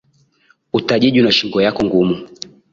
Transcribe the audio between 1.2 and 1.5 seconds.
na